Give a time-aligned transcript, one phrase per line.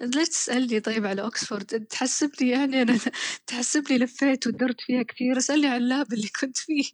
[0.00, 2.98] ليش تسألني طيب على أوكسفورد تحسب لي يعني أنا
[3.46, 5.38] تحسب لي لفيت ودرت فيها كثير.
[5.38, 6.90] اسألني عن ال lab اللي كنت فيه.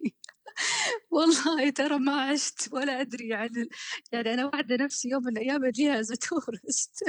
[1.10, 3.68] والله ترى ما عشت ولا أدري عن
[4.12, 7.00] يعني أنا واحدة نفسي يوم من الأيام أجيها as tourist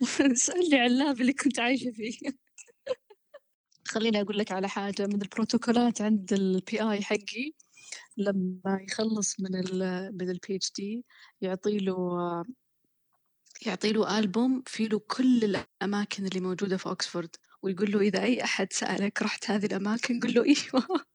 [0.32, 2.18] اسألني عن ال lab اللي كنت عايشة فيه.
[3.88, 7.52] خليني أقول لك على حاجة من البروتوكولات عند ال PI حقي.
[8.16, 9.78] لما يخلص من ال
[10.18, 11.04] من ال PhD
[11.40, 11.96] يعطي له
[13.66, 18.44] يعطي له ألبوم فيه له كل الأماكن اللي موجودة في أوكسفورد ويقول له إذا أي
[18.44, 20.86] أحد سألك رحت هذه الأماكن قل له إيوه.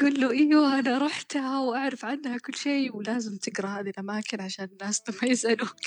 [0.00, 5.02] قل له إيوه أنا رحتها وأعرف عنها كل شيء ولازم تقرأ هذه الأماكن عشان الناس
[5.22, 5.80] ما يسألوك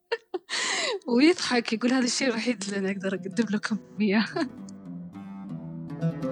[1.08, 4.26] ويضحك يقول هذا الشيء الوحيد اللي أنا أقدر أقدم لكم إياه.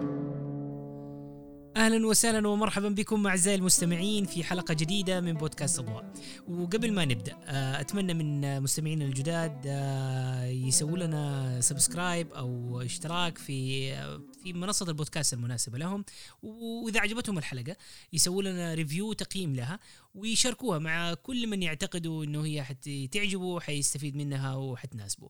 [1.78, 6.12] أهلا وسهلا ومرحبا بكم أعزائي المستمعين في حلقة جديدة من بودكاست أضواء.
[6.48, 13.92] وقبل ما نبدأ آه، أتمنى من مستمعينا الجداد آه، يسووا لنا subscribe أو اشتراك في
[13.92, 16.04] آه، في منصة البودكاست المناسبة لهم.
[16.42, 17.76] وإذا عجبتهم الحلقة
[18.12, 19.78] يسووا لنا review تقييم لها
[20.14, 25.28] ويشاركوها مع كل من يعتقدوا إنه هي حتعجبه حيستفيد منها وحتناسبه.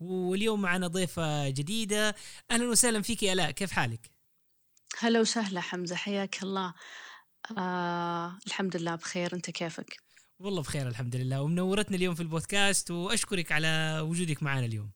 [0.00, 2.14] واليوم معنا ضيفة جديدة.
[2.50, 4.19] أهلا وسهلا فيك يا الاء كيف حالك؟
[4.98, 6.74] هلا وسهلا حمزة حياك الله.
[7.58, 9.96] آه الحمد لله بخير أنت كيفك؟
[10.38, 14.90] والله بخير الحمد لله ومنورتنا اليوم في البودكاست وأشكرك على وجودك معنا اليوم.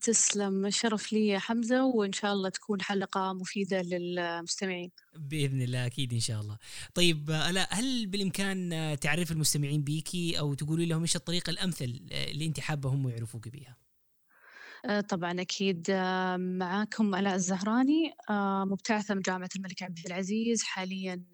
[0.00, 4.90] تسلم شرف لي يا حمزة وإن شاء الله تكون حلقة مفيدة للمستمعين.
[5.16, 6.58] بإذن الله أكيد إن شاء الله.
[6.94, 12.60] طيب ألا هل بالإمكان تعرف المستمعين بيكي أو تقولي لهم إيش الطريقة الأمثل اللي أنت
[12.60, 13.76] حابة هم يعرفوك بيها؟
[15.08, 21.24] طبعا أكيد آه، معاكم آلاء الزهراني آه، مبتعثة من جامعة الملك عبد العزيز حاليا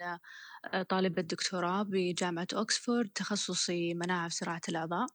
[0.89, 5.07] طالبة دكتوراه بجامعة أوكسفورد تخصصي مناعة في زراعة الأعضاء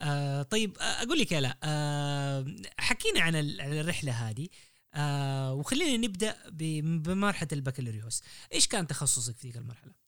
[0.00, 2.46] آه طيب أقول لك لا آه
[2.78, 4.48] حكينا عن الرحلة هذه
[4.94, 8.22] آه وخلينا نبدأ بمرحلة البكالوريوس
[8.52, 10.07] إيش كان تخصصك في ذيك المرحلة؟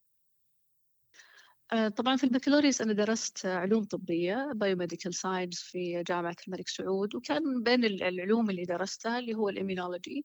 [1.73, 7.63] آه، طبعا في البكالوريوس أنا درست علوم طبية biomedical science في جامعة الملك سعود وكان
[7.63, 10.25] بين العلوم اللي درستها اللي هو ال immunology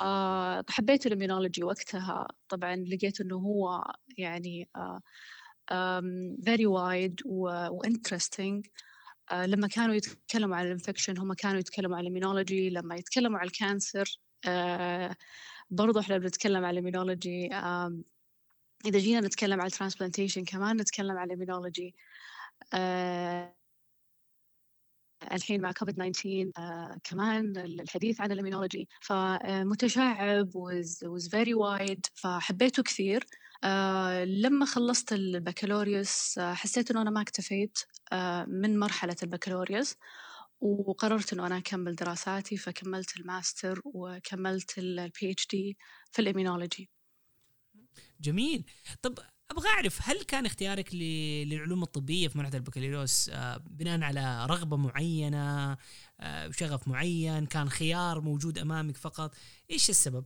[0.00, 2.28] آه، حبيت ال immunology وقتها.
[2.48, 3.84] طبعا لقيت إنه هو
[4.18, 4.68] يعني
[6.44, 8.66] very wide و interesting
[9.32, 13.46] لما كانوا يتكلموا عن ال infection هم كانوا يتكلموا عن ال immunology لما يتكلموا عن
[13.46, 14.18] ال cancer
[14.48, 15.16] آه،
[15.70, 17.50] برضو إحنا بنتكلم عن ال immunology
[18.86, 21.94] إذا جينا نتكلم عن ال transplantation كمان نتكلم عن ال immunology
[22.74, 23.54] آه
[25.32, 30.50] الحين مع كوفيد 19 آه كمان الحديث عن ال immunology فمتشعب
[31.18, 33.24] was very wide فحبيته كثير.
[33.64, 37.78] آه لما خلصت البكالوريوس آه حسيت إنه أنا ما اكتفيت
[38.12, 39.94] آه من مرحلة البكالوريوس
[40.60, 45.78] وقررت إنه أنا أكمل دراساتي فكملت الماستر وكملت ال PhD
[46.12, 46.90] في ال immunology
[48.20, 48.64] جميل.
[49.02, 49.18] طب
[49.50, 55.76] أبغى أعرف هل كان اختيارك للعلوم الطبية في مرحله البكالوريوس آه، بناء على رغبة معينة
[56.20, 59.34] آه، شغف معين كان خيار موجود أمامك فقط؟
[59.70, 60.24] إيش السبب؟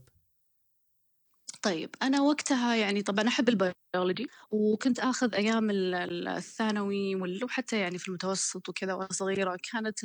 [1.63, 8.69] طيب أنا وقتها يعني طبعا أحب البيولوجي وكنت آخذ أيام الثانوي وحتى يعني في المتوسط
[8.69, 9.99] وكذا وأنا صغيرة كانت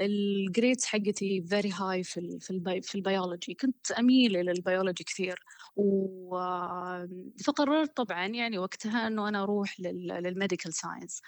[0.00, 3.54] ال grades حقتي very high في في, في البيولوجي.
[3.54, 5.38] كنت أميل إلى البيولوجي كثير.
[5.76, 6.36] و
[7.44, 11.20] فقررت طبعا يعني وقتها إنه أنا أروح لل medical science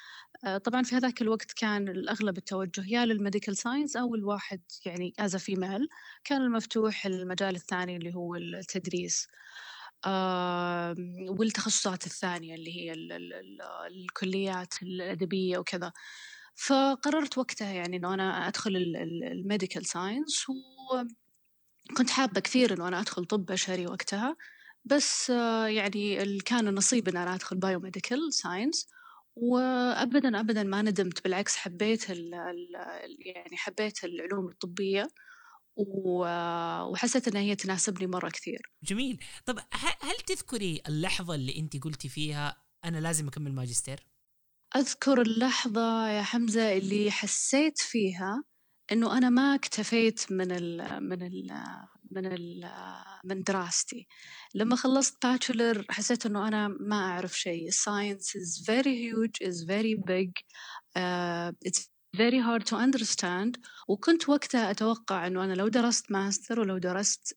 [0.65, 5.37] طبعا في هذاك الوقت كان الأغلب التوجه يا لل medical science أو الواحد يعني as
[5.37, 5.89] female
[6.25, 9.29] كان المفتوح المجال الثاني اللي هو التدريس.
[11.31, 12.93] والتخصصات الثانية اللي هي
[13.89, 15.93] الكليات الأدبية وكذا.
[16.57, 18.77] فقررت وقتها يعني إنه أنا أدخل
[19.33, 24.37] ال medical science وكنت حابة كثير إنه أنا أدخل طب بشري وقتها.
[24.85, 25.31] بس
[25.69, 28.89] يعني كان النصيب إن أنا أدخل biomedical science
[29.37, 31.25] وأبدا أبدا ما ندمت.
[31.25, 32.31] بالعكس حبيت ال
[33.27, 35.09] يعني حبيت العلوم الطبية.
[35.79, 38.61] وحسيت إنها هي تناسبني مرة كثير.
[38.83, 39.59] جميل، طب
[40.01, 44.07] هل تذكري اللحظة اللي أنت قلتي فيها أنا لازم أكمل ماجستير؟
[44.77, 48.45] أذكر اللحظة يا حمزة اللي حسيت فيها
[48.93, 51.51] إنه أنا ما اكتفيت من ال من ال
[52.11, 52.71] من ال
[53.25, 54.07] من دراستي
[54.55, 60.31] لما خلصت bachelor حسيت إنه أنا ما أعرف شيء is very huge is very big
[60.97, 63.61] uh, it's very hard to understand.
[63.89, 67.35] وكنت وقتها أتوقع أنه أنا لو درست ماستر ولو درست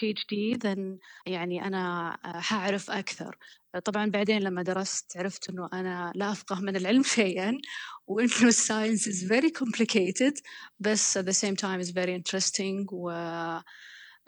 [0.00, 3.36] PhD then يعني أنا حأعرف أكثر.
[3.84, 7.58] طبعا بعدين لما درست عرفت إنه أنا لا أفقه من العلم شيئا
[8.06, 10.42] وإنه ال science is very complicated
[10.80, 13.10] بس at the same time is very interesting و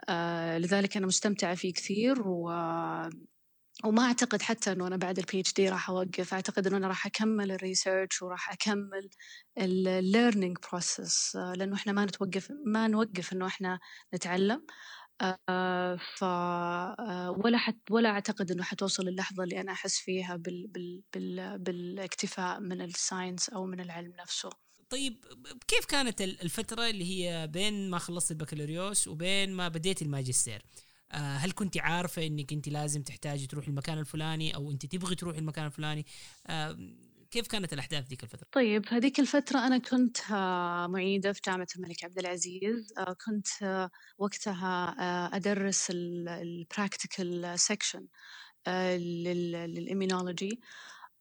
[0.09, 2.51] آه لذلك أنا مستمتعة فيه كثير و
[3.85, 6.35] وما أعتقد حتى إنه أنا بعد ال PhD راح أوقف.
[6.35, 9.09] أعتقد إنه أنا راح أكمل ال research وراح أكمل
[9.59, 13.79] ال learning process لأنه إحنا ما نتوقف ما نوقف إنه إحنا
[14.15, 14.67] نتعلم.
[15.21, 20.67] آه، ف آه، ولا حت ولا أعتقد إنه حتوصل اللحظة اللي أنا أحس فيها بال
[20.69, 24.51] بال بال بالاكتفاء من ال science أو من العلم نفسه.
[24.91, 25.25] طيب
[25.69, 30.63] كيف كانت الفترة اللي هي بين ما خلصت البكالوريوس وبين ما بديت الماجستير؟
[31.13, 35.67] هل كنت عارفة إنك أنت لازم تحتاجي تروحي المكان الفلاني أو أنت تبغي تروحي المكان
[35.67, 36.07] الفلاني؟
[37.31, 40.19] كيف كانت الأحداث ذيك الفترة؟ طيب هذيك الفترة أنا كنت
[40.91, 42.93] معيدة في جامعة الملك عبد العزيز.
[43.27, 43.89] كنت
[44.19, 44.95] وقتها
[45.37, 48.07] أدرس ال practical section
[48.67, 50.61] لل immunology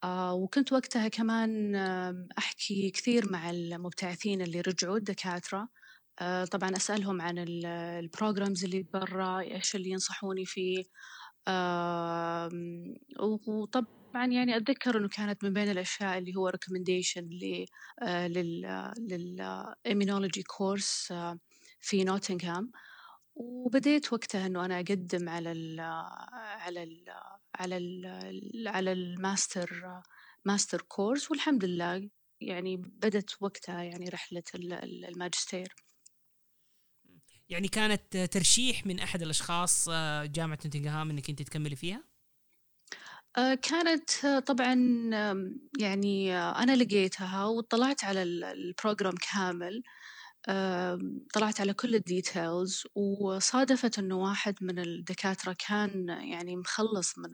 [0.05, 1.75] وكنت وقتها كمان
[2.37, 5.69] أحكي كثير مع المبتعثين اللي رجعوا الدكاترة.
[6.51, 10.83] طبعا أسألهم عن ال programs اللي برا إيش اللي ينصحوني فيه
[13.47, 16.49] وطبعا يعني أتذكر إنه كانت من بين الأشياء اللي هو
[18.27, 21.13] لل لل immunology course
[21.81, 22.71] في نوتنغهام
[23.35, 25.79] وبديت وقتها إنه أنا أقدم على ال
[26.59, 27.05] على ال
[27.55, 30.01] على ال على ال master
[30.45, 32.09] master course والحمد لله
[32.41, 34.43] يعني بدت وقتها يعني رحلة
[34.83, 35.86] الماجستير.
[37.49, 42.03] يعني كانت ترشيح من أحد الأشخاص آه، جامعة نوتنغهام إنك أنت تكملي فيها؟
[43.37, 44.73] آه، كانت آه، طبعا
[45.79, 49.83] يعني أنا لقيتها وطلعت على ال program كامل
[51.33, 57.31] طلعت على كل ال details وصادفت إنه واحد من الدكاترة كان يعني مخلص من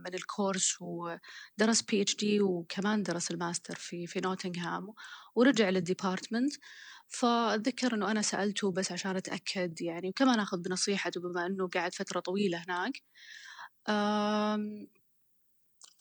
[0.00, 4.86] من ال course ودرس PhD وكمان درس الماستر في في نوتنغهام
[5.34, 6.52] ورجع لل department
[7.08, 12.20] فأتذكر إنه أنا سألته بس عشان أتأكد يعني وكمان أخذ بنصيحته بما إنه قاعد فترة
[12.20, 13.02] طويلة هناك.
[13.88, 14.88] آمم،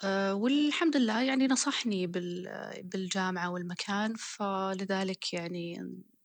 [0.04, 2.08] آه والحمد لله يعني نصحني
[2.84, 5.78] بالجامعة والمكان فلذلك يعني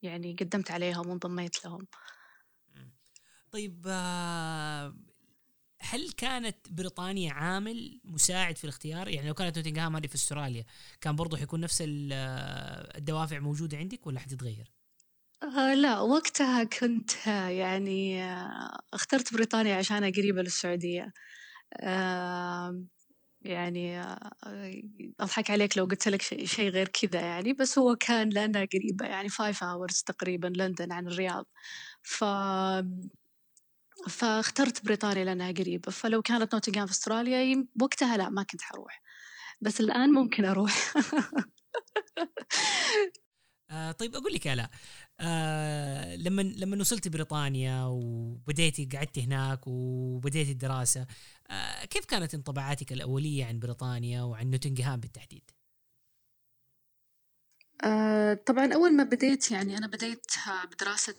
[0.02, 1.86] يعني قدمت عليهم وانضميت لهم
[3.52, 4.94] طيب آه،
[5.80, 10.64] هل كانت بريطانيا عامل مساعد في الاختيار؟ يعني لو كانت نوتنغهام هذه في أستراليا
[11.00, 14.72] كان برضو حيكون نفس الدوافع موجودة عندك ولا حتتغير؟
[15.42, 21.12] آه لا وقتها كنت آه يعني آه اخترت بريطانيا عشان قريبة للسعودية
[21.80, 22.82] آه
[23.42, 24.30] يعني آه
[25.20, 29.06] أضحك عليك لو قلت لك شيء شي غير كذا يعني بس هو كان لأنها قريبة
[29.06, 31.46] يعني 5 hours تقريبا لندن عن الرياض.
[32.02, 32.24] ف
[34.10, 35.92] فاخترت بريطانيا لأنها قريبة.
[35.92, 39.02] فلو كانت نوتنغهام في أستراليا وقتها لا ما كنت حروح.
[39.60, 40.94] بس الآن ممكن أروح.
[43.70, 44.70] آه طيب أقول لك آلاء
[45.20, 51.06] آه لما لما وصلتي بريطانيا وبديتي قعدتي هناك وبديتي الدراسة
[51.50, 55.50] آه كيف كانت انطباعاتك الأولية عن بريطانيا وعن نوتنغهام بالتحديد؟
[57.84, 60.26] آه طبعا أول ما بديت يعني أنا بديت
[60.72, 61.14] بدراسة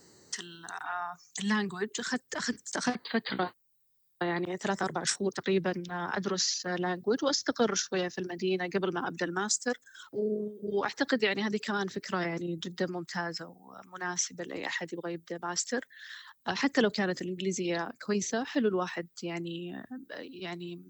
[1.39, 3.53] ال language أخذت أخذت أخذت فترة
[4.21, 9.77] يعني ثلاث أربع شهور تقريبا أدرس language وأستقر شوية في المدينة قبل ما أبدأ الماستر.
[10.11, 15.85] وأعتقد يعني هذه كمان فكرة يعني جدا ممتازة ومناسبة لأي أحد يبغى يبدأ ماستر.
[16.47, 20.83] حتى لو كانت الإنجليزية كويسة حلو الواحد يعني يعني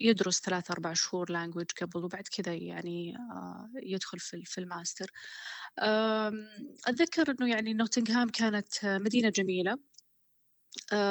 [0.00, 3.14] يدرس ثلاث أربع شهور language قبل وبعد كذا يعني
[3.82, 5.10] يدخل في الماستر.
[6.86, 9.72] أتذكر إنه يعني نوتنغهام كانت مدينة جميلة.
[9.72, 9.78] آه،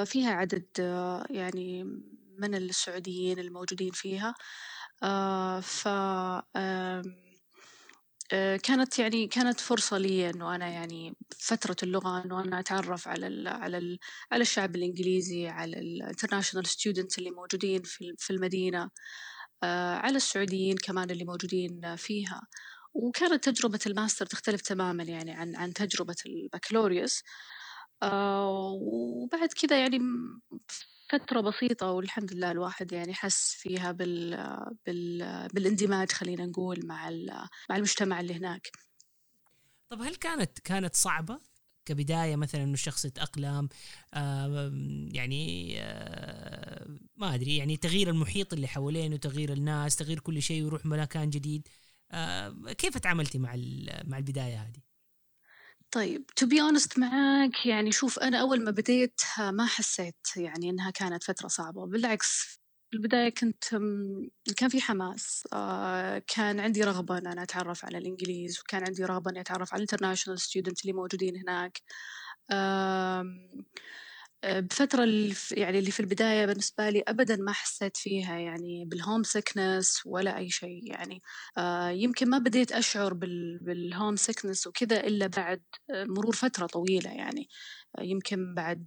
[0.05, 1.83] فيها عدد آه، يعني
[2.37, 4.33] من السعوديين الموجودين فيها.
[5.03, 5.87] آه، ف
[8.63, 13.47] كانت يعني كانت فرصة لي إنه أنا يعني فترة اللغة إنه أنا أتعرف على ال
[13.47, 13.99] على ال
[14.31, 18.89] على الشعب الإنجليزي على ال international students اللي موجودين في في المدينة.
[20.03, 22.41] على السعوديين كمان اللي موجودين فيها.
[22.93, 27.19] وكانت تجربة الماستر تختلف تماما يعني عن عن تجربة البكالوريوس.
[27.19, 27.23] آه،
[28.03, 29.99] وبعد كذا يعني
[31.09, 34.37] فترة بسيطة والحمد لله الواحد يعني حس فيها بال
[34.85, 37.09] بال بالاندماج خلينا نقول مع
[37.69, 38.71] مع المجتمع اللي هناك.
[39.89, 41.39] طب هل كانت كانت صعبة
[41.85, 43.69] كبداية مثلا إنه الشخص يتأقلم
[44.13, 44.71] آه
[45.13, 46.87] يعني آه
[47.17, 51.67] ما أدري يعني تغيير المحيط اللي حوالينه تغيير الناس تغيير كل شيء ويروح مكان جديد
[52.11, 53.55] آه كيف تعاملتي مع
[54.03, 54.88] مع البداية هذه؟
[55.91, 60.91] طيب to be honest معاك يعني شوف أنا أول ما بديت ما حسيت يعني إنها
[60.91, 61.85] كانت فترة صعبة.
[61.85, 62.59] بالعكس
[62.93, 63.63] البداية كنت
[64.57, 65.47] كان في حماس.
[65.53, 69.79] آه، كان عندي رغبة أن أنا أتعرف على الإنجليز وكان عندي رغبة أني أتعرف على
[69.83, 71.81] ال international student اللي موجودين هناك.
[74.45, 80.01] بفترة اللي يعني اللي في البداية بالنسبة لي أبدا ما حسيت فيها يعني بال homesickness
[80.05, 81.21] ولا أي شيء يعني.
[81.57, 83.13] آه، يمكن ما بديت أشعر
[83.61, 87.49] بال homesickness وكذا إلا بعد مرور فترة طويلة يعني.
[87.99, 88.85] يمكن بعد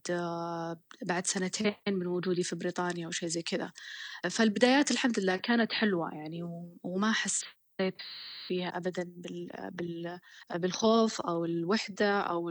[1.03, 3.73] بعد سنتين من وجودي في بريطانيا أو شيء زي كذا.
[4.31, 6.43] فالبدايات الحمد لله كانت حلوة يعني
[6.83, 7.62] وما حسيت
[8.47, 10.19] فيها ابدا بال بال
[10.55, 12.51] بالخوف أو الوحدة أو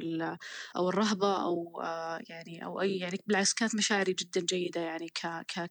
[0.75, 1.81] أو الرهبة أو
[2.29, 5.09] يعني أو أي يعني بالعكس كانت مشاعري جدا جيدة يعني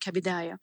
[0.00, 0.58] كبداية.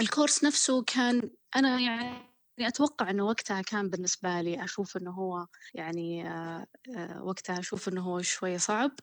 [0.00, 5.46] ال course نفسه كان أنا يعني أتوقع إنه وقتها كان بالنسبة لي أشوف إنه هو
[5.74, 6.24] يعني
[7.20, 8.90] وقتها أشوف إنه هو شوية صعب.
[8.90, 8.96] آه،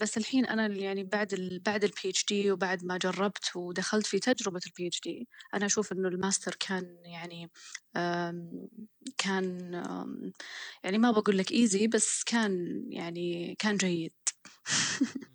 [0.00, 4.60] بس الحين أنا يعني بعد ال بعد ال PhD وبعد ما جربت ودخلت في تجربة
[4.66, 7.50] ال PhD أنا أشوف إنه الماستر كان يعني
[9.18, 9.72] كان
[10.84, 14.12] يعني ما بقول لك easy بس كان يعني كان جيد.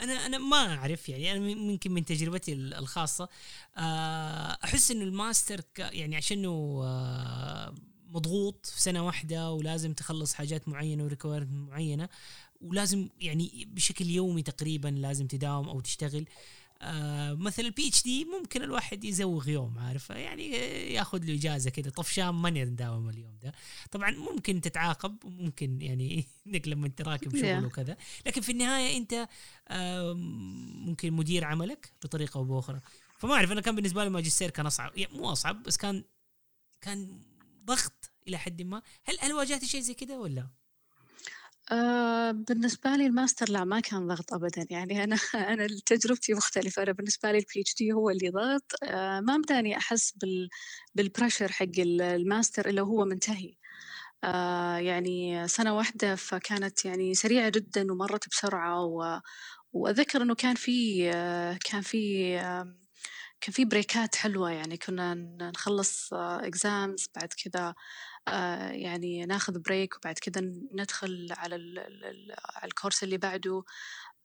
[0.00, 3.28] أنا أنا ما أعرف يعني أنا ممكن من تجربتي الخاصة
[3.76, 7.74] آه، أحس إنه الماستر يعني عشانه آه،
[8.14, 12.08] مضغوط في سنة واحدة ولازم تخلص حاجات معينة و requirement معينة
[12.64, 16.26] ولازم يعني بشكل يومي تقريبا لازم تداوم أو تشتغل.
[16.82, 20.48] آه مثلا ال PhD ممكن الواحد يزوغ يوم عارف؟ يعني
[20.94, 21.90] ياخذ له إجازة كده.
[21.90, 23.52] طفشان ما نداوم اليوم ده.
[23.90, 27.96] طبعا ممكن تتعاقب وممكن يعني انك لما انت راكب شغل وكذا.
[28.26, 29.28] لكن في النهاية أنت
[29.68, 32.80] آه ممكن مدير عملك بطريقة أو بأخرى.
[33.18, 34.98] فما أعرف أنا كان بالنسبة لي الماجستير كان أصعب.
[34.98, 36.04] يعني مو أصعب بس كان
[36.80, 37.20] كان
[37.64, 38.82] ضغط إلى حد ما.
[39.04, 40.48] هل هل واجهتي شيء زي كذا ولا؟
[41.72, 44.66] آه بالنسبة لي الماستر لا ما كان ضغط أبدا.
[44.70, 46.82] يعني أنا أنا تجربتي مختلفة.
[46.82, 50.48] أنا بالنسبة لي ال PhD هو اللي ضغط آه ما مداني أحس بال
[50.94, 53.54] بال pressure حق الماستر إلا هو منتهي.
[54.24, 58.84] آه يعني سنة واحدة فكانت يعني سريعة جدا ومرت بسرعة.
[58.84, 59.20] و
[59.72, 61.10] وأذكر إنه كان في
[61.64, 62.36] كان في
[63.40, 64.50] كان في break ات حلوة.
[64.52, 65.14] يعني كنا
[65.54, 67.74] نخلص exams بعد كذا
[68.72, 70.42] يعني ناخذ break وبعد كذا
[70.74, 71.56] ندخل على
[72.64, 73.64] ال course اللي بعده.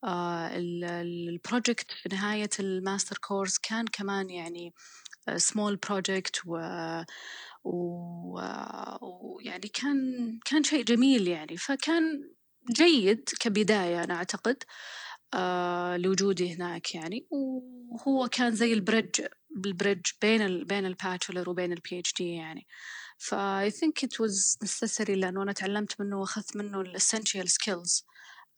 [0.04, 4.74] آه، البروجكت في نهاية الماستر كورس كان كمان يعني
[5.36, 6.56] small project و
[7.64, 9.98] ويعني كان
[10.44, 11.56] كان شيء جميل يعني.
[11.56, 12.30] فكان
[12.76, 14.62] جيد كبداية أنا أعتقد
[15.34, 17.26] آه لوجودي هناك يعني.
[17.30, 19.26] وهو كان زي ال bridge
[19.66, 22.66] ال bridge بين ال بين ال bachelor وبين ال PhD يعني.
[23.18, 28.04] ف I think it was necessary لأنه أنا تعلمت منه وأخذت منه ال essential skills.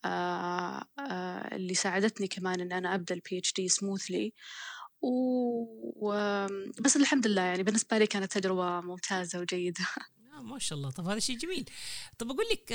[0.04, 4.30] آه آه اللي ساعدتني كمان إن أنا أبدأ ال PhD smoothly.
[5.02, 6.12] و...
[6.80, 9.86] بس الحمد لله يعني بالنسبة لي كانت تجربة ممتازة وجيدة.
[10.42, 10.90] ما شاء الله.
[10.90, 11.70] طب هذا شيء جميل.
[12.18, 12.72] طب أقول لك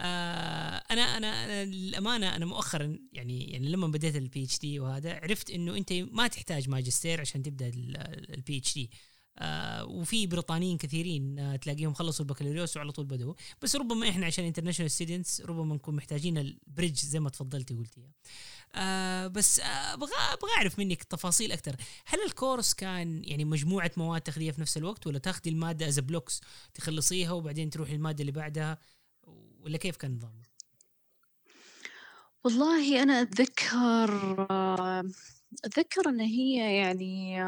[0.00, 5.50] آه آه أنا أنا الامانه أنا مؤخرا يعني يعني لما بديت ال PhD وهذا عرفت
[5.50, 8.90] إنه أنت ما تحتاج ماجستير عشان تبدأ ال PhD
[9.82, 14.90] وفي بريطانيين كثيرين آه تلاقيهم خلصوا البكالوريوس وعلى طول بدوا بس ربما إحنا عشان international
[14.90, 18.00] students ربما نكون محتاجين ال bridge زي ما تفضلتي قلتي.
[18.74, 21.76] آه بس أبغى أبغى أعرف منك تفاصيل أكثر
[22.06, 25.98] هل ال course كان يعني مجموعة مواد تاخذيها في نفس الوقت ولا تاخذي المادة as
[25.98, 26.40] blocks
[26.74, 28.78] تخلصيها وبعدين تروحي المادة اللي بعدها؟
[29.66, 30.42] ولا كيف كان النظام؟
[32.44, 34.10] والله أنا أتذكر
[35.64, 37.40] أتذكر أن هي يعني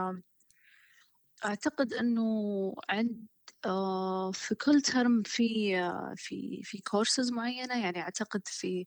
[1.45, 3.27] أعتقد أنه عند
[4.33, 5.77] في كل ترم في
[6.17, 8.87] في في كورسز معينة يعني أعتقد في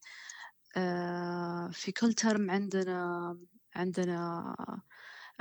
[1.72, 3.38] في كل ترم عندنا
[3.76, 4.56] عندنا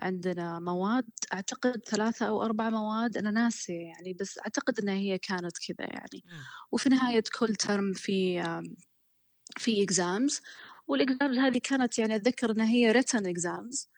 [0.01, 5.59] عندنا مواد أعتقد ثلاثة أو أربع مواد أنا ناسية يعني بس أعتقد إنها هي كانت
[5.69, 6.25] كذا يعني.
[6.73, 8.43] وفي نهاية كل ترم في
[9.59, 10.41] في exams
[10.87, 13.91] وال exams هذه كانت يعني أتذكر إنها هي written exams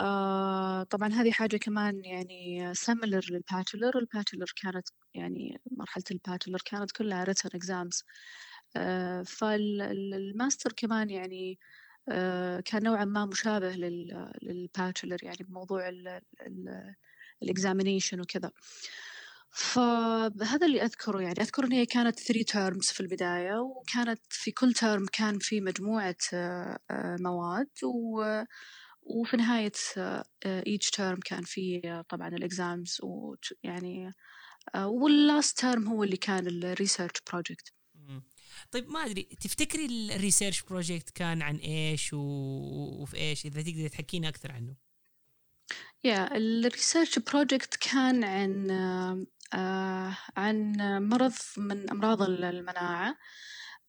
[0.00, 6.16] آه طبعا هذه حاجة كمان يعني similar لل bachelor ال bachelor كانت يعني مرحلة ال
[6.16, 8.04] bachelor كانت كلها written exams
[8.76, 11.58] آه فالماستر كمان يعني
[12.64, 13.70] كان نوعا ما مشابه
[14.42, 15.90] لل bachelor يعني بموضوع
[17.42, 18.50] ال examination وكذا.
[19.50, 24.72] فهذا اللي أذكره يعني أذكر إن هي كانت 3 terms في البداية وكانت في كل
[24.72, 27.68] term كان في مجموعة آه، آه، مواد
[29.02, 29.72] وفي نهاية
[30.46, 34.12] each term كان في طبعا ال exams ويعني
[34.76, 37.72] وال last term هو اللي كان ال research project
[38.70, 44.28] طيب ما أدري تفتكري ال research project كان عن إيش وفي إيش؟ إذا تقدري تحكينا
[44.28, 44.74] أكثر عنه.
[46.04, 48.70] yeah ال research project كان عن
[49.54, 50.76] آه عن
[51.10, 53.16] مرض من أمراض المناعة.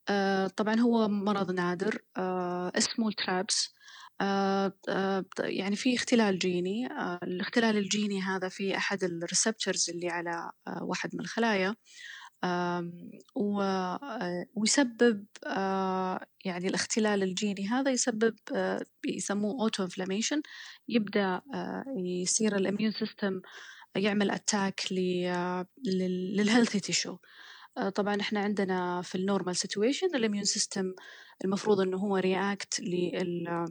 [0.10, 3.74] آه طبعا هو مرض نادر آه اسمه ال TRAPS
[4.22, 4.74] آه
[5.40, 6.88] يعني في اختلال جيني.
[6.88, 11.76] آه الاختلال الجيني هذا في أحد ال receptors اللي على آه واحد من الخلايا.
[14.56, 15.26] ويسبب
[16.46, 18.36] يعني الاختلال الجيني هذا يسبب
[19.08, 20.42] يسموه autoinflammation
[20.88, 21.42] يبدأ
[21.98, 23.42] يصير ال immune system
[23.96, 24.82] يعمل attack
[25.86, 27.18] لل healthy tissue
[27.96, 30.94] طبعا إحنا عندنا في ال normal situation ال immune system
[31.46, 33.68] المفروض إنه هو react لل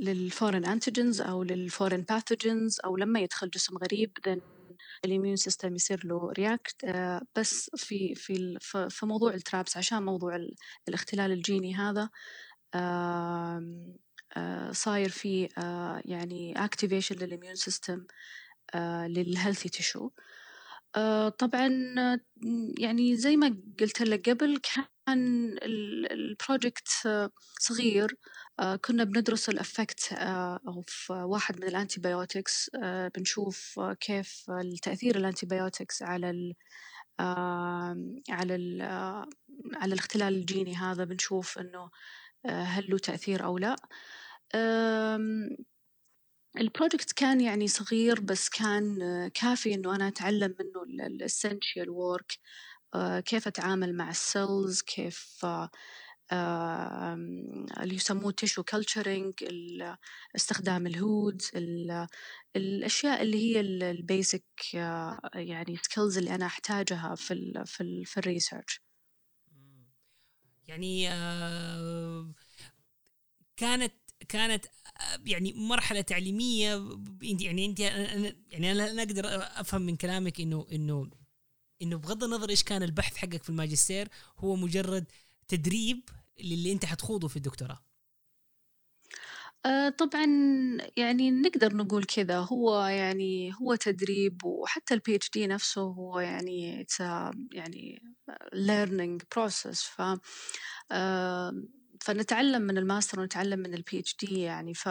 [0.00, 4.59] لل foreign antigens أو لل foreign pathogens أو لما يدخل جسم غريب then
[5.04, 8.58] ال immune system يصير له react آه، بس في في
[8.90, 10.38] في موضوع ال TRAPS عشان موضوع
[10.88, 12.10] الاختلال الجيني هذا
[12.74, 13.62] آه،
[14.72, 18.06] صاير في آه، يعني activation لل immune system
[19.06, 20.10] لل healthy tissue
[21.38, 21.68] طبعا
[22.78, 24.88] يعني زي ما قلت لك قبل كان
[26.12, 26.88] ال project
[27.60, 28.16] صغير
[28.60, 30.60] آه، كنا بندرس ال effect آه،
[31.10, 36.54] واحد من ال antibiotics آه، بنشوف كيف التأثير ال antibiotics على ال
[38.30, 38.82] على ال
[39.76, 41.90] على الاختلال الجيني هذا بنشوف إنه
[42.46, 43.76] هل له تأثير أو لا.
[46.56, 48.98] ال project كان يعني صغير بس كان
[49.34, 52.32] كافي إنه أنا أتعلم منه ال essential work
[53.24, 55.46] كيف أتعامل مع ال cells كيف
[57.80, 59.34] اللي يسموه tissue culturing
[60.36, 61.42] استخدام ال hood
[62.56, 64.44] الأشياء اللي هي ال basic
[65.34, 68.80] يعني skills اللي أنا أحتاجها في ال في ال في ال research
[70.68, 71.08] يعني
[73.56, 73.94] كانت
[74.28, 74.66] كانت
[75.26, 79.22] يعني مرحلة تعليمية يعني انت يعني أنا أقدر
[79.60, 81.10] أفهم من كلامك إنه إنه
[81.82, 85.04] إنه بغض النظر إيش كان البحث حقك في الماجستير هو مجرد
[85.48, 86.00] تدريب
[86.40, 87.84] للي أنت حتخوضه في الدكتوراه.
[89.66, 90.26] آه طبعا
[90.96, 96.86] يعني نقدر نقول كذا هو يعني هو تدريب وحتى ال PhD نفسه هو يعني
[97.52, 98.02] يعني
[98.54, 99.76] learning process.
[99.76, 100.02] ف
[100.92, 101.52] آه
[102.00, 104.88] فنتعلم من الماستر ونتعلم من ال PhD يعني ف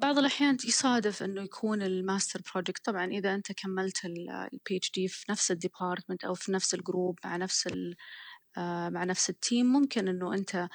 [0.00, 5.32] بعض الأحيان يصادف إنه يكون ال master project طبعا إذا أنت كملت ال PhD في
[5.32, 7.68] نفس ال department أو في نفس ال group مع نفس
[8.90, 10.68] مع نفس ال team ممكن إنه أنت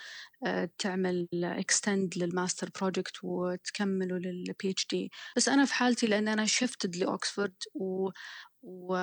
[0.45, 6.45] آه، تعمل extend لل master project وتكمله لل PhD بس أنا في حالتي لأن أنا
[6.45, 8.09] shifted لاوكسفورد و
[8.63, 8.95] و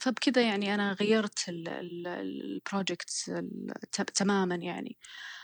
[0.00, 3.10] فبكذا يعني أنا غيرت ال project
[4.14, 4.96] تماما يعني.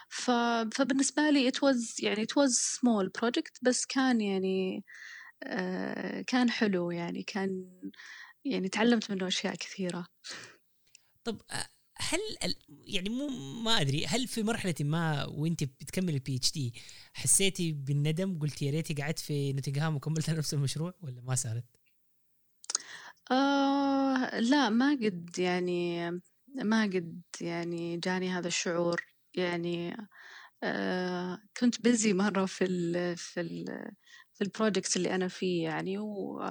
[0.09, 0.31] ف...
[0.75, 4.85] فبالنسبة لي it was يعني it was small project بس كان يعني
[5.43, 7.71] آه، كان حلو يعني كان
[8.45, 10.07] يعني تعلمت منه أشياء كثيرة.
[11.25, 11.43] طب
[11.99, 12.21] هل
[12.87, 13.29] يعني مو
[13.63, 16.75] ما أدري هل في مرحلة ما وأنت بتكمل ال PhD
[17.13, 21.65] حسيتي بالندم قلتي يا ريتي قعدت في نوتنغهام وكملت نفس المشروع ولا ما صارت؟
[23.31, 26.11] آه لا ما قد يعني
[26.55, 29.05] ما قد يعني جاني هذا الشعور
[29.35, 29.97] يعني
[30.63, 33.65] آه كنت busy مرة في ال في ال
[34.35, 36.43] في ال project اللي أنا فيه يعني و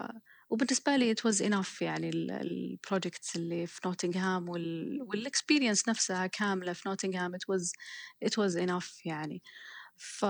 [0.54, 6.74] وبالنسبة لي it was enough يعني ال projects اللي في نوتنغهام وال experience نفسها كاملة
[6.74, 7.72] في نوتنغهام it was
[8.26, 9.42] it was enough يعني.
[9.98, 10.26] ف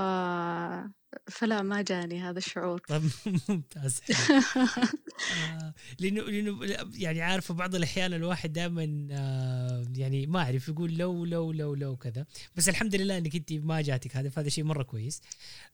[1.27, 2.79] فلا ما جاني هذا الشعور.
[2.79, 3.03] طيب
[3.49, 6.59] ممتاز آه لأنه لأنه
[6.93, 11.97] يعني عارفة بعض الأحيان الواحد دائما آه يعني ما أعرف يقول لو لو لو لو
[11.97, 12.25] كذا.
[12.55, 15.21] بس الحمد لله إنك أنت ما جاتك هذا فهذا شيء مرة كويس.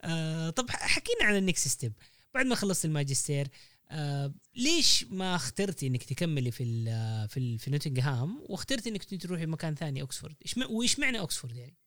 [0.01, 1.93] آه طب حكينا عن ال next step
[2.33, 3.47] بعد ما خلصت الماجستير
[3.91, 9.45] آه ليش ما اخترتي إنك تكملي في ال في ال في نوتنغهام واخترتي إنك تروحي
[9.45, 11.77] مكان ثاني اوكسفورد إيش وإيش معنى اوكسفورد يعني؟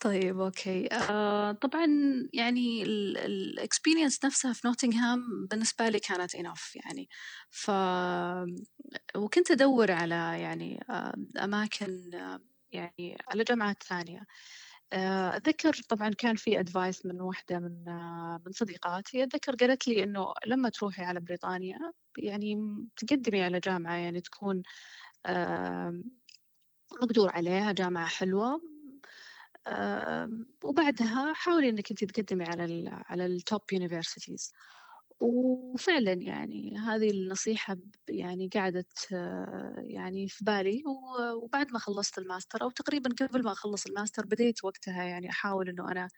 [0.00, 0.88] طيب okay.
[0.92, 1.86] آه طبعا
[2.32, 7.08] يعني ال experience نفسها في نوتنغهام بالنسبة لي كانت enough يعني.
[7.50, 7.70] ف
[9.16, 12.40] وكنت أدور على يعني آه أماكن آه
[12.72, 14.18] يعني على جامعات ثانية.
[14.18, 14.26] آه،
[14.92, 19.22] أتذكر طبعا كان في advice من واحدة من آه، من صديقاتي.
[19.24, 21.78] أتذكر قالت لي إنه لما تروحي على بريطانيا
[22.18, 22.56] يعني
[22.96, 24.62] تقدمي على جامعة يعني تكون
[27.02, 28.60] مقدور عليها جامعة حلوة.
[30.64, 34.52] وبعدها حاولي إنك أنت تقدمي على ال على ال top universities
[35.22, 37.76] وفعلا يعني هذه النصيحة
[38.08, 39.06] يعني قعدت
[39.78, 40.82] يعني في بالي
[41.42, 45.88] وبعد ما خلصت الماستر أو تقريبا قبل ما أخلص الماستر بديت وقتها يعني أحاول إنه
[45.92, 46.08] أنا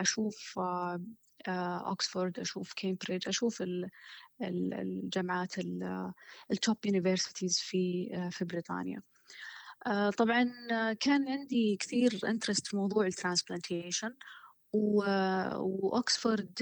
[0.00, 0.58] أشوف
[1.48, 3.64] أوكسفورد أشوف كامبريدج أشوف
[4.42, 5.54] الجامعات
[6.50, 9.02] ال top universities في في بريطانيا.
[10.18, 10.44] طبعا
[11.00, 14.14] كان عندي كثير interest في موضوع ال transplantation
[14.72, 16.58] واوكسفورد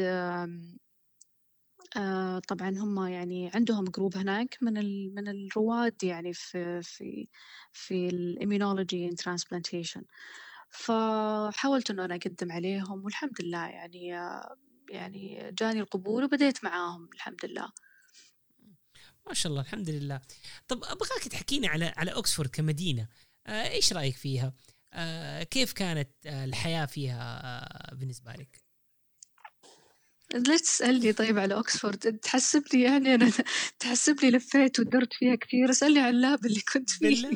[2.49, 4.75] طبعا هم يعني عندهم group هناك من
[5.15, 7.29] من الرواد يعني في في
[7.73, 10.03] في ال immunology in transplantation
[10.71, 14.07] فحاولت إنه أنا أقدم عليهم والحمد لله يعني
[14.91, 17.73] يعني جاني القبول وبديت معاهم الحمد لله.
[19.27, 20.21] ما شاء الله الحمد لله.
[20.69, 23.09] طب أبغاك تحكينا على على اوكسفورد كمدينة.
[23.47, 24.53] آه إيش رأيك فيها؟
[24.93, 28.72] آه كيف كانت آه الحياة فيها آه بالنسبة لك؟
[30.35, 33.31] ليش تسألني طيب على أكسفورد؟ تحسب لي يعني أنا
[33.81, 35.71] تحسب لي لفيت ودرت فيها كثير.
[35.71, 37.31] اسألني عن ال lab اللي كنت فيه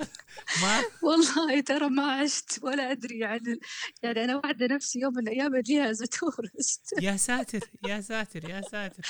[0.62, 3.58] ما والله ترى ما عشت ولا أدري عن
[4.02, 9.02] يعني أنا واحدة نفسي يوم من الأيام أجيها tourist يا ساتر يا ساتر يا ساتر.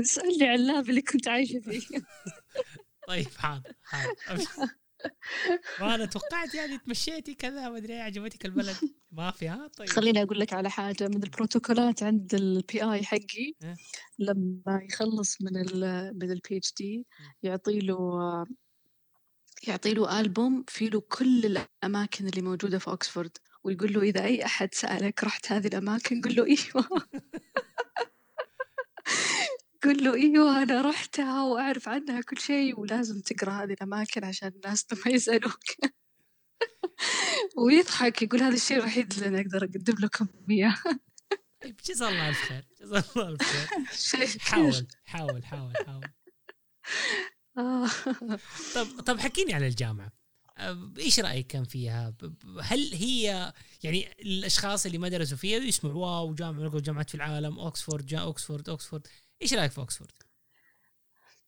[0.00, 1.80] اسألني عن ال lab اللي كنت عايشة فيه
[3.08, 4.14] طيب حاضر حاضر.
[5.80, 8.76] وأنا توقعت يعني تمشيتي كذا ما أدري عجبتك البلد؟
[9.12, 9.88] ما في ها؟ طيب.
[9.88, 13.74] خليني أقول لك على حاجة من البروتوكولات عند ال PI حقي إيه؟
[14.18, 17.06] لما يخلص من ال من ال PhD
[17.42, 18.46] يعطي له
[19.68, 21.46] يعطي له ألبوم فيه له كل
[21.84, 26.36] الأماكن اللي موجودة في اوكسفورد ويقول له إذا أي أحد سألك رحت هذه الأماكن قل
[26.36, 26.88] له إيوه.
[29.86, 34.86] قل له إيوه أنا رحتها وأعرف عنها كل شيء ولازم تقرأ هذه الأماكن عشان الناس
[34.92, 35.64] لما يسالوك
[37.56, 40.76] ويضحك يقول هذا الشيء الوحيد اللي أنا أقدر أقدم لكم إياه.
[41.62, 46.08] طيب جزا الله الف خير جزا الله الف خير حاول حاول حاول حاول.
[47.58, 47.88] آه.
[48.74, 50.12] طب طب حكيني على الجامعة.
[50.98, 52.14] إيش رأيك كان فيها؟
[52.62, 58.06] هل هي يعني الأشخاص اللي ما درسوا فيها يسمعوا واو جامعة جامعات في العالم أوكسفورد
[58.06, 59.06] جا أوكسفورد أوكسفورد.
[59.42, 60.12] إيش رأيك في اوكسفورد؟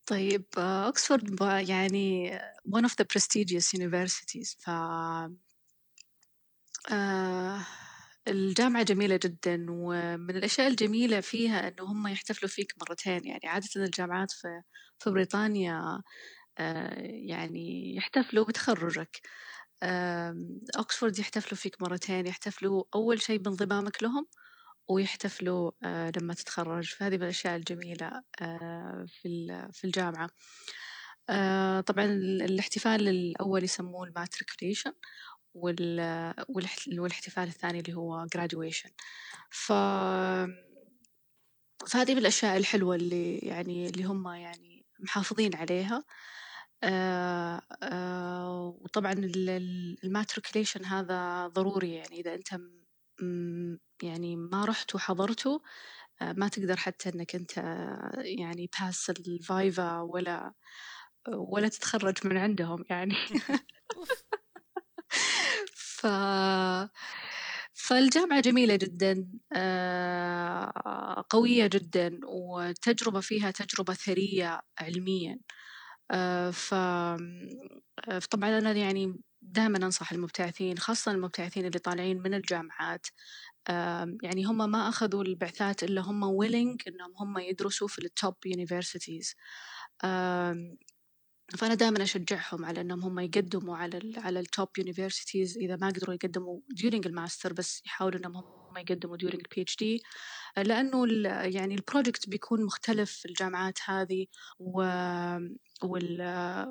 [0.07, 2.31] طيب اوكسفورد يعني
[2.69, 4.71] one of the prestigious universities ف
[6.91, 7.67] آه
[8.29, 14.31] الجامعة جميلة جدا ومن الأشياء الجميلة فيها إنه هم يحتفلوا فيك مرتين يعني عادة الجامعات
[14.33, 14.63] في
[14.99, 16.03] في بريطانيا
[16.59, 19.21] آه يعني يحتفلوا بتخرجك
[19.83, 20.37] آه
[20.79, 24.27] أوكسفورد يحتفلوا فيك مرتين يحتفلوا أول شيء بانضمامك لهم
[24.89, 26.95] ويحتفلوا آه، لما تتخرج.
[26.95, 29.07] فهذه من الأشياء الجميلة آه،
[29.73, 30.31] في الجامعة.
[31.31, 34.93] آه، طبعا الاحتفال الأول يسموه الماتريكوليشن
[35.55, 38.91] والاحتفال الثاني اللي هو graduation.
[39.51, 39.73] ف
[41.87, 46.05] فهذه من الأشياء الحلوة اللي يعني اللي هم يعني محافظين عليها.
[48.83, 49.13] وطبعا
[50.05, 52.49] ال matriculation هذا ضروري يعني إذا أنت
[54.03, 55.63] يعني ما رحت وحضرته
[56.23, 57.57] آه، ما تقدر حتى إنك أنت
[58.19, 60.53] يعني pass ال viva ولا
[61.29, 63.15] ولا تتخرج من عندهم يعني.
[65.75, 66.07] ف
[67.75, 75.39] فالجامعة جميلة جدا آه، قوية جدا وتجربة فيها تجربة ثرية علميا.
[76.11, 76.75] آه، ف
[78.21, 83.07] فطبعا أنا يعني دائما أنصح المبتعثين خاصة المبتعثين اللي طالعين من الجامعات.
[84.23, 89.35] يعني هم ما أخذوا البعثات إلا هم willing إنهم هم يدرسوا في ال top universities
[91.59, 95.87] فأنا دائما أشجعهم على إنهم هم يقدموا على ال على ال top universities إذا ما
[95.89, 98.43] قدروا يقدموا during الماستر بس يحاولوا إنهم
[98.79, 100.03] هم يقدموا during اتش دي
[100.57, 104.27] لأنه يعني ال project بيكون مختلف في الجامعات هذه
[104.59, 104.83] و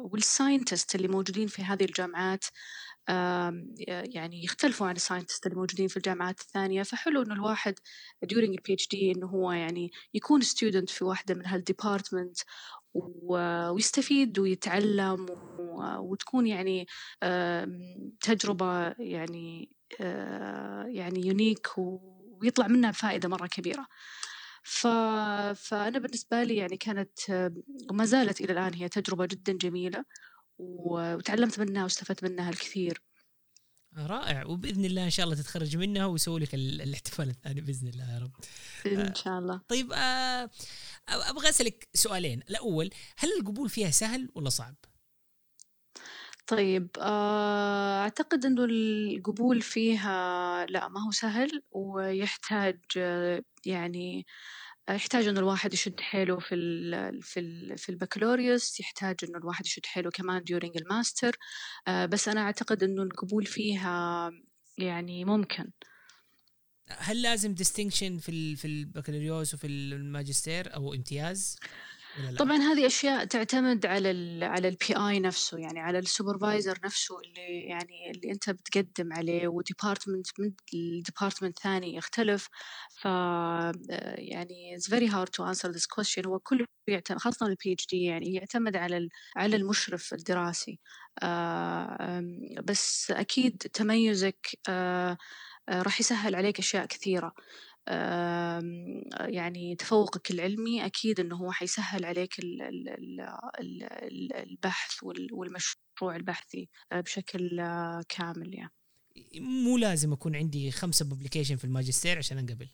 [0.04, 2.46] وال scientist اللي موجودين في هذه الجامعات
[3.88, 6.84] يعني يختلفوا عن ال scientist اللي موجودين في الجامعات الثانية.
[6.84, 7.74] فحلو إنه الواحد
[8.26, 12.38] during ال PhD إنه هو يعني يكون student في واحدة من هال department
[12.94, 15.26] ويستفيد ويتعلم
[16.00, 16.88] وتكون يعني
[18.22, 19.77] تجربة يعني آه،
[20.88, 23.88] يعني unique ويطلع منها فائدة مرة كبيرة.
[24.64, 24.88] ف...
[25.56, 27.20] فأنا بالنسبة لي يعني كانت
[27.90, 30.06] وما زالت إلى الآن هي تجربة جدا جميلة
[30.58, 33.02] وتعلمت منها واستفدت منها الكثير.
[33.98, 34.46] رائع.
[34.46, 38.32] وبإذن الله إن شاء الله تتخرج منها ويسوي لك الاحتفال الثاني بإذن الله يا رب.
[38.86, 39.62] إن شاء الله.
[39.68, 40.50] طيب آه
[41.10, 42.42] أبغى أسألك سؤالين.
[42.50, 44.76] الأول هل القبول فيها سهل ولا صعب؟
[46.48, 52.80] طيب آه، أعتقد إنه القبول فيها لأ ما هو سهل ويحتاج
[53.66, 54.26] يعني
[54.90, 56.56] يحتاج إنه الواحد يشد حيله في
[57.22, 61.36] في في البكالوريوس يحتاج إنه الواحد يشد حيله كمان during الماستر
[61.88, 64.32] بس أنا أعتقد إنه القبول فيها
[64.78, 65.72] يعني ممكن
[66.90, 71.60] هل لازم distinction في في البكالوريوس وفي الماجستير أو امتياز؟
[72.38, 77.20] طبعا هذه أشياء تعتمد على ال على ال PI نفسه يعني على ال supervisor نفسه
[77.20, 82.50] اللي يعني اللي أنت بتقدم عليه و department من ال department ثاني يختلف.
[83.02, 86.26] ف يعني it's very hard to answer this question.
[86.26, 90.80] هو كله يعتمد خاصة ال PhD يعني يعتمد على على المشرف الدراسي.
[92.64, 94.48] بس أكيد تميزك
[95.70, 97.34] راح يسهل عليك أشياء كثيرة.
[99.20, 102.36] يعني تفوقك العلمي أكيد أنه هو حيسهل عليك
[104.36, 108.74] البحث والمشروع البحثي آه، بشكل آه، كامل يعني.
[109.36, 112.70] مو لازم أكون عندي خمسة publication في الماجستير عشان أنقبل.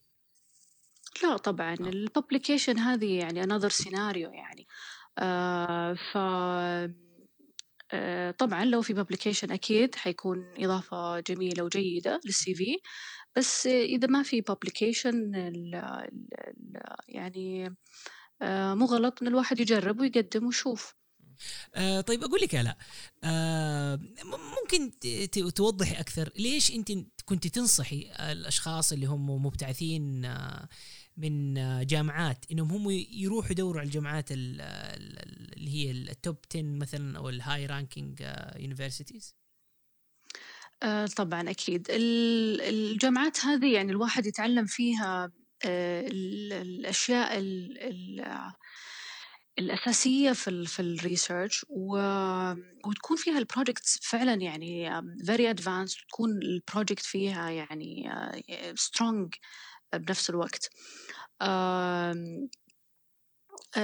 [1.23, 1.89] لا طبعا آه.
[1.89, 4.67] ال publication هذه يعني another scenario يعني.
[5.17, 6.17] آه ف
[8.37, 12.77] طبعا لو في publication أكيد حيكون إضافة جميلة وجيدة لل CV
[13.35, 15.15] بس إذا ما في publication
[17.07, 17.75] يعني
[18.41, 20.95] آه، مو غلط إن الواحد يجرب ويقدم ويشوف.
[21.75, 22.77] آه طيب أقول لك لا
[23.23, 23.99] آه
[24.61, 24.91] ممكن
[25.55, 26.91] توضحي أكثر ليش أنت
[27.25, 30.69] كنت تنصحي الأشخاص اللي هم مبتعثين آه
[31.17, 31.53] من
[31.85, 37.65] جامعات إنهم هم يروحوا يدوروا على الجامعات اللي هي ال top 10 مثلا أو ال
[37.65, 38.23] high ranking
[38.55, 39.35] universities
[40.83, 41.87] آه، طبعا أكيد.
[41.89, 45.31] الجامعات هذه يعني الواحد يتعلم فيها
[45.65, 46.07] آه،
[46.61, 47.39] الأشياء
[49.59, 56.29] الأساسية في ال في ال research وتكون فيها ال projects فعلا يعني very advanced وتكون
[56.41, 58.09] ال project فيها يعني
[58.75, 59.29] strong
[59.93, 60.69] بنفس الوقت.
[61.41, 62.15] آه،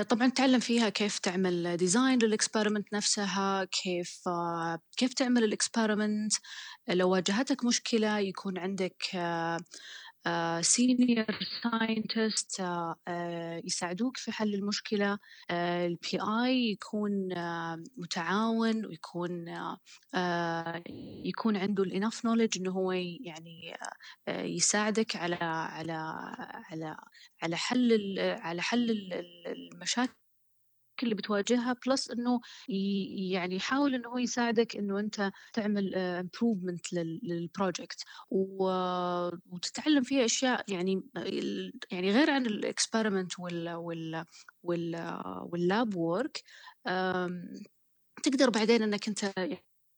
[0.09, 6.33] طبعا تعلم فيها كيف تعمل design لل experiment نفسها كيف آه، كيف تعمل ال experiment
[6.87, 9.03] لو واجهتك مشكلة يكون عندك
[10.61, 15.19] senior uh, scientist uh, uh, يساعدوك في حل المشكلة.
[15.51, 17.29] ال PI يكون
[17.97, 19.45] متعاون ويكون
[21.25, 23.77] يكون عنده ال enough knowledge إنه هو يعني
[24.29, 25.93] يساعدك على على
[26.71, 26.97] على
[27.41, 29.13] على حل على حل
[29.45, 30.13] المشاكل
[31.03, 32.39] اللي بتواجهها plus إنه
[33.31, 41.03] يعني يحاول إنه هو يساعدك إنه أنت تعمل improvement لل project وتتعلم فيها أشياء يعني
[41.91, 44.25] يعني غير عن ال experiment وال وال
[44.63, 46.43] وال وال lab work
[48.23, 49.33] تقدر بعدين إنك أنت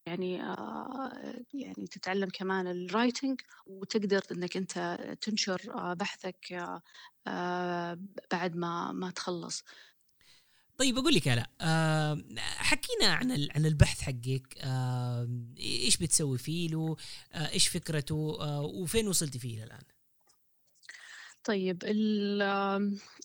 [0.05, 6.53] يعني آه، يعني تتعلم كمان ال writing وتقدر إنك أنت تنشر آه، بحثك
[7.27, 7.99] آه،
[8.31, 9.63] بعد ما ما تخلص.
[10.81, 11.27] طيب أقول لك
[11.61, 14.57] آه حكينا عن عن البحث حقك
[15.59, 16.95] إيش بتسوي فيه له
[17.33, 19.81] آه إيش فكرته آه وفين وصلتي فيه الآن؟
[21.43, 21.77] طيب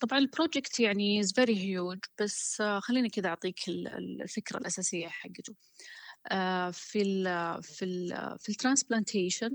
[0.01, 5.55] طبعا ال project يعني is very huge بس آه خليني كذا أعطيك الفكرة الأساسية حقته.
[6.73, 9.51] في ال في ال في ال transplantation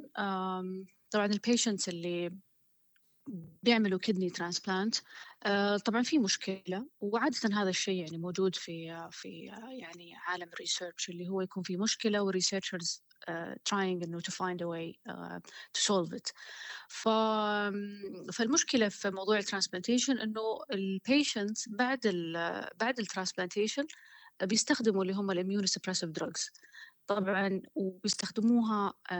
[1.11, 2.31] طبعا ال patients اللي
[3.63, 4.95] بيعملوا kidney transplant
[5.43, 11.09] آه، طبعا في مشكلة وعادة هذا الشيء يعني موجود في في يعني عالم ال research
[11.09, 15.39] اللي هو يكون في مشكلة وال researchers uh, trying انه to find a way uh,
[15.73, 16.31] to solve it.
[16.87, 17.09] ف
[18.33, 22.33] فالمشكلة في موضوع ال transplantation انه ال patient بعد ال
[22.79, 23.87] بعد ال transplantation
[24.43, 26.51] بيستخدموا اللي هم ال immunosuppressive drugs
[27.07, 29.13] طبعا وبيستخدموها uh,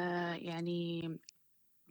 [0.44, 1.02] يعني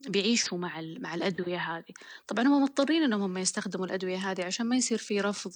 [0.08, 1.94] بيعيشوا مع مع الأدوية هذه.
[2.26, 5.52] طبعا هم مضطرين إنهم هم يستخدموا الأدوية هذه عشان ما يصير في رفض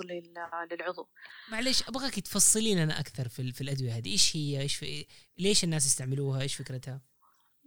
[0.72, 1.08] للعضو.
[1.50, 4.12] معلش أبغاك تفصلي لنا أكثر في, في الأدوية هذه.
[4.12, 5.06] إيش هي؟ إيش في
[5.38, 7.00] ليش الناس يستعملوها؟ إيش فكرتها؟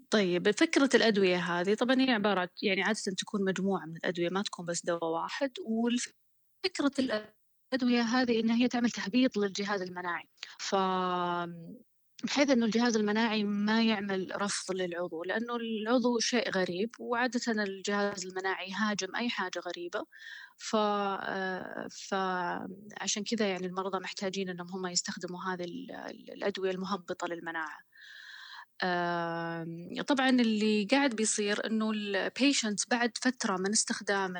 [0.09, 4.65] طيب فكرة الأدوية هذه طبعا هي عبارة يعني عادة تكون مجموعة من الأدوية ما تكون
[4.65, 5.51] بس دواء واحد.
[5.65, 10.29] وفكرة الأدوية هذه إنها هي تعمل تهبيط للجهاز المناعي.
[10.59, 10.75] ف
[12.23, 18.69] بحيث إنه الجهاز المناعي ما يعمل رفض للعضو لأنه العضو شيء غريب وعاده الجهاز المناعي
[18.69, 20.05] يهاجم أي حاجة غريبة.
[20.57, 20.75] ف
[22.09, 25.63] فعشان كذا يعني المرضى محتاجين إنهم هم يستخدموا هذه
[26.33, 27.79] الأدوية المهبطة للمناعة.
[30.07, 34.33] طبعا اللي قاعد بيصير إنه ال patient بعد فترة من استخدام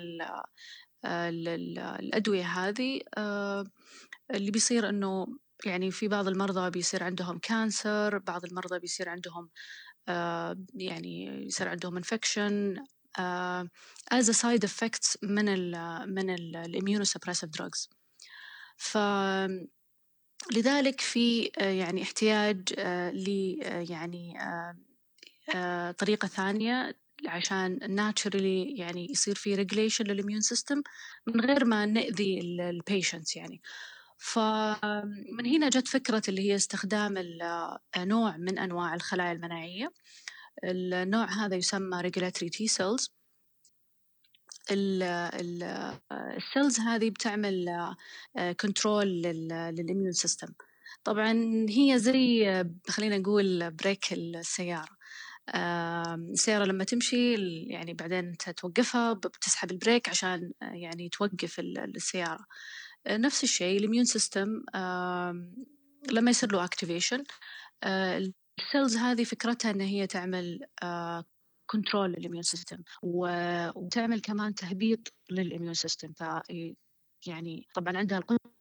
[1.05, 3.01] الأدوية هذه
[4.31, 5.27] اللي بيصير إنه
[5.65, 9.49] يعني في بعض المرضى بيصير عندهم cancer بعض المرضى بيصير عندهم
[10.09, 12.75] آه، يعني يصير عندهم infection
[14.13, 15.73] as a side effects من ال
[16.15, 17.89] من ال immunosuppressive drugs
[18.77, 18.97] ف
[20.51, 22.73] لذلك في يعني احتياج
[23.13, 23.57] ل
[23.89, 24.33] يعني
[25.97, 26.95] طريقة ثانية
[27.27, 30.81] عشان naturally يعني يصير في regulation لل immune system
[31.27, 33.61] من غير ما نأذي ال patients يعني.
[34.17, 37.13] فمن هنا جت فكرة اللي هي استخدام
[37.97, 39.93] نوع من أنواع الخلايا المناعية.
[40.63, 43.10] النوع هذا يسمى regulatory T cells.
[46.38, 47.69] ال cells هذه بتعمل
[48.62, 50.47] control لل immune system
[51.03, 51.34] طبعا
[51.69, 52.45] هي زي
[52.89, 54.97] خلينا نقول بريك السيارة.
[55.56, 57.34] السيارة لما تمشي
[57.67, 62.45] يعني بعدين توقفها بتسحب البريك عشان يعني توقف السيارة.
[63.09, 64.63] نفس الشيء ال immune system
[66.11, 67.23] لما يصير له activation
[68.60, 70.65] ال cells هذه فكرتها إن هي تعمل
[71.65, 76.13] control لل immune system وتعمل كمان تهبيط لل immune system
[77.27, 78.56] يعني طبعا عندها القدره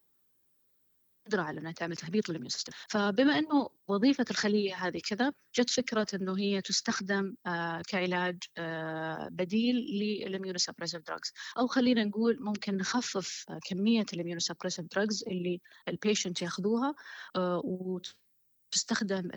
[1.27, 5.71] قدرة على أنها تعمل تهبيط لل immune system فبما أنه وظيفة الخلية هذه كذا جت
[5.71, 12.77] فكرة أنه هي تستخدم آه كعلاج آه بديل لل immunosuppressive drugs أو خلينا نقول ممكن
[12.77, 16.95] نخفف كمية ال immunosuppressive drugs اللي ال patient ياخذوها
[17.37, 19.31] آه وتستخدم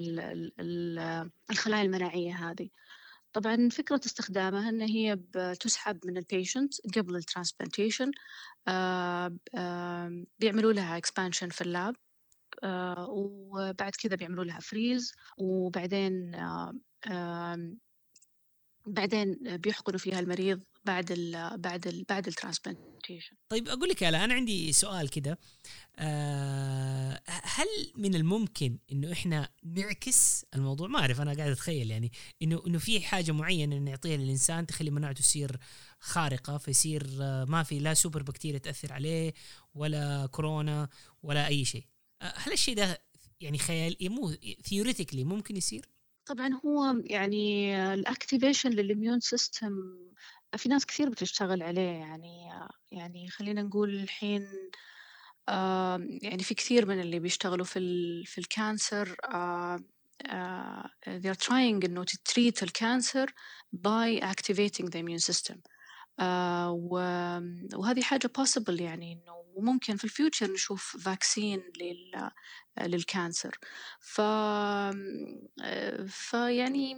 [1.50, 2.70] الخلايا المناعية هذه.
[3.34, 8.12] طبعا فكرة استخدامها أن هي بتسحب من ال patient قبل ال transplantation
[8.68, 11.96] آه آه بيعملوا لها expansion في ال lab
[12.64, 16.32] آه وبعد كذا بيعملوا لها freeze وبعدين
[18.88, 24.34] بعدين بيحقنوا فيها المريض بعد ال بعد ال بعد ال transplantation طيب أقول لك أنا
[24.34, 25.40] عندي سؤال كده.
[25.96, 32.12] أه هل من الممكن إنه إحنا نعكس الموضوع؟ ما أعرف أنا قاعد أتخيل يعني
[32.42, 35.58] إنه إنه في حاجة معينة نعطيها للإنسان تخلي مناعته تصير
[36.00, 39.34] خارقة فيصير آه، ما في لا سوبر بكتيريا تأثر عليه
[39.74, 40.90] ولا كورونا
[41.24, 41.86] ولا أي شيء.
[42.22, 43.02] أه هل الشيء ده
[43.42, 44.36] يعني خيال مو
[44.66, 45.90] theoretically ممكن يصير؟
[46.26, 49.98] طبعا هو يعني ال activation لل immune system
[50.58, 52.50] في ناس كثير بتشتغل عليه يعني
[52.92, 54.48] يعني خلينا نقول الحين
[56.22, 59.16] يعني في كثير من اللي بيشتغلوا في ال في ال cancer
[61.08, 63.34] they are trying إنه to treat ال cancer
[63.74, 65.58] by activating the immune system.
[66.20, 66.70] uh,
[67.76, 72.32] وهذه حاجة possible يعني إنه وممكن في ال future نشوف vaccine لل
[72.82, 73.58] لل cancer.
[74.00, 74.22] ف
[76.08, 76.96] فيعني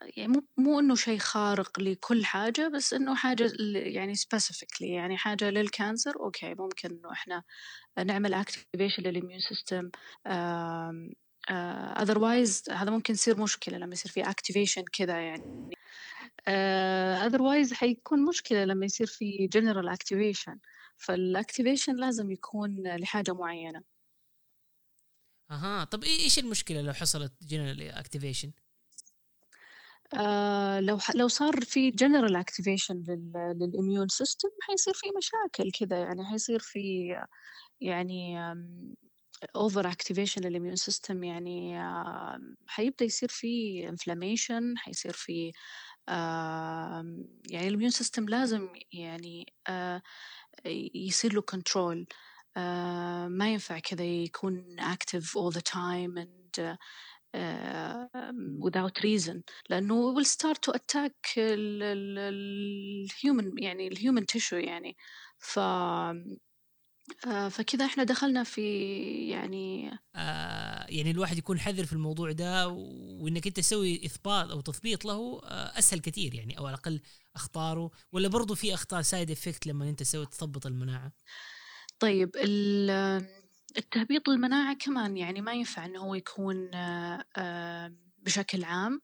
[0.00, 5.50] يعني مو مو إنه شيء خارق لكل حاجة بس إنه حاجة يعني specifically يعني حاجة
[5.50, 7.42] لل cancer okay ممكن إنه إحنا
[8.04, 9.90] نعمل activation لل immune system
[12.00, 15.70] otherwise هذا ممكن يصير مشكلة لما يصير في activation كذا يعني.
[17.26, 20.58] otherwise حيكون مشكلة لما يصير في general activation
[20.96, 23.82] فال activation لازم يكون لحاجة معينة.
[25.50, 28.52] أها طب إيش المشكلة لو حصلت general activation
[30.14, 33.04] آه لو لو صار في general activation
[33.60, 37.14] لل immune system حيصير في مشاكل كذا يعني حيصير في
[37.80, 38.38] يعني
[39.56, 41.78] over activation لل immune system يعني
[42.66, 45.52] حيبدأ يصير في inflammation حيصير في
[47.50, 50.02] يعني ال immune system لازم يعني آه
[50.94, 52.06] يصير له control
[52.56, 56.76] آه ما ينفع كذا يكون active all the time and
[58.64, 59.42] without reason.
[59.70, 62.32] لأنه will start to attack ال human
[63.58, 64.96] يعني ال human tissue يعني.
[65.38, 65.60] ف
[67.50, 68.62] فكذا إحنا دخلنا في
[69.28, 75.04] يعني آه يعني الواحد يكون حذر في الموضوع ده وإنك أنت تسوي تثبيط أو تثبيط
[75.04, 77.00] له آه أسهل كثير يعني أو على الأقل
[77.36, 77.90] أخطاره.
[78.12, 81.12] ولا برضو في أخطاء side effect لما أنت تسوي تثبط المناعة؟
[81.98, 82.30] طيب
[83.76, 86.70] التهبيط للمناعة كمان يعني ما ينفع أنه هو يكون
[88.18, 89.00] بشكل عام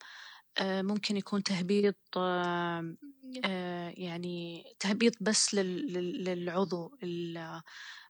[0.60, 1.96] ممكن يكون تهبيط
[3.96, 6.98] يعني تهبيط بس للعضو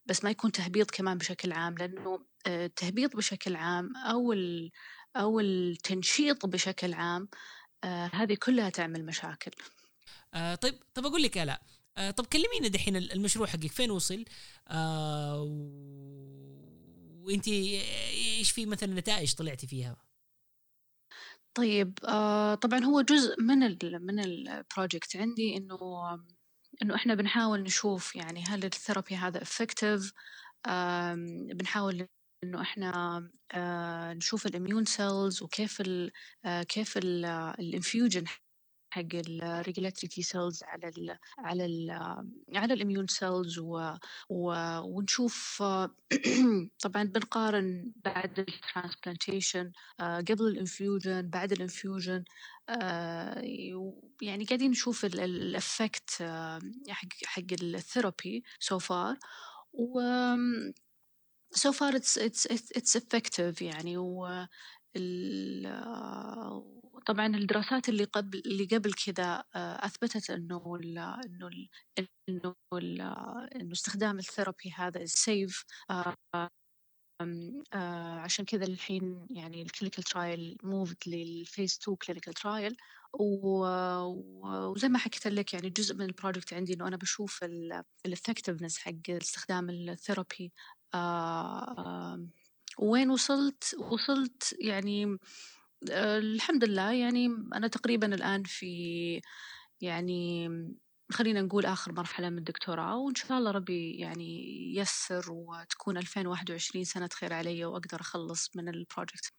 [0.07, 4.35] بس ما يكون تهبيط كمان بشكل عام لأنه التهبيط بشكل عام أو
[5.17, 7.29] أو التنشيط بشكل عام
[8.13, 9.51] هذه كلها تعمل مشاكل.
[10.35, 11.63] آه طيب طب أقول لك لا
[11.97, 14.25] آه طب كلمينا دحين المشروع حقك فين وصل؟
[14.69, 15.43] آه
[17.23, 19.97] وانت إيش في مثلا نتائج طلعتي فيها؟
[21.55, 25.79] طيب آه طبعا هو جزء من ال من ال project عندي إنه
[26.83, 30.13] إنه إحنا بنحاول نشوف يعني هل ال therapy هذا effective
[31.55, 32.07] بنحاول
[32.45, 32.91] إنه إحنا
[33.53, 36.13] آه نشوف ال immune cells وكيف ال
[36.45, 38.25] آه كيف ال infusion
[38.95, 41.91] حق ال regulatory T cells على ال على ال
[42.57, 43.61] على ال immune cells
[44.31, 45.63] ونشوف
[46.85, 52.25] طبعا بنقارن بعد ال transplantation آه، قبل ال infusion بعد ال infusion
[52.69, 53.41] آه،
[54.23, 56.11] يعني قاعدين نشوف ال effect
[56.89, 59.19] حق حق ال therapy so far
[59.73, 60.01] و
[61.63, 62.47] so far it's it's
[62.79, 63.97] it's effective يعني.
[63.97, 64.47] و
[67.07, 71.69] طبعا الدراسات اللي قبل اللي قبل كذا آه، أثبتت إنه ال إنه ال
[72.29, 73.01] إنه ال
[73.57, 76.17] إنه استخدام ال therapy هذا safe آه،
[77.75, 82.77] آه، عشان كذا الحين يعني ال clinical trial moved لل phase 2 clinical trial
[83.21, 87.45] وزي ما حكيت لك يعني جزء من ال project عندي إنه أنا بشوف
[88.07, 90.53] ال effectiveness حق استخدام ال therapy
[92.79, 95.19] وين وصلت؟ وصلت يعني
[95.91, 99.21] آه، الحمد لله يعني أنا تقريبا الآن في
[99.81, 100.49] يعني
[101.13, 107.09] خلينا نقول آخر مرحلة من الدكتوراه وإن شاء الله ربي يعني يسر وتكون 2021 سنة
[107.13, 109.33] خير علي وأقدر أخلص من البروجكت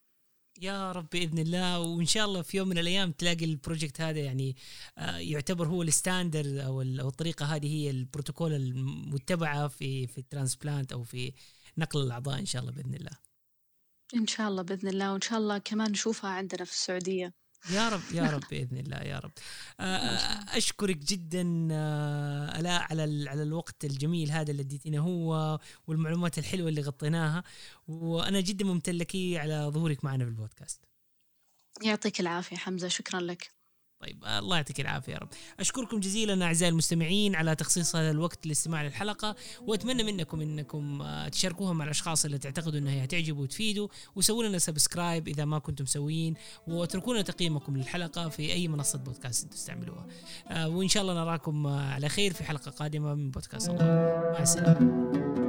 [0.61, 4.19] يا رب بإذن الله وإن شاء الله في يوم من الأيام تلاقي ال project هذا
[4.19, 4.55] يعني
[4.97, 10.91] آه، يعتبر هو ال standard أو الطريقة هذه هي البروتوكول المتبعة في في ال transplant
[10.91, 11.33] أو في
[11.77, 13.17] نقل الأعضاء إن شاء الله بإذن الله.
[14.15, 17.33] إن شاء الله بإذن الله وإن شاء الله كمان نشوفها عندنا في السعودية.
[17.69, 19.31] يا رب يا رب بإذن الله يا رب.
[19.79, 26.37] آه، آه، أشكرك جدا آه، الاء على على الوقت الجميل هذا اللي اديتينا هو والمعلومات
[26.37, 27.43] الحلوة اللي غطيناها.
[27.87, 30.85] وأنا جدا ممتن لك على ظهورك معنا في البودكاست.
[31.81, 33.54] يعطيك العافية حمزة شكرا لك.
[33.99, 35.29] طيب الله يعطيك العافية يا رب.
[35.59, 41.73] أشكركم جزيلا أعزائي المستمعين على تخصيص هذا الوقت للاستماع للحلقة وأتمنى منكم إنكم آه، تشاركوها
[41.73, 46.33] مع الأشخاص اللي تعتقدوا إنها هتعجبوا وتفيدوا وسووا لنا سبسكرايب إذا ما كنتم مسوين
[46.67, 50.07] واتركوا لنا تقييمكم للحلقة في أي منصة بودكاست تستعملوها.
[50.47, 53.83] آه، وإن شاء الله نراكم آه، على خير في حلقة قادمة من بودكاست الله.
[54.33, 55.44] مع السلامة.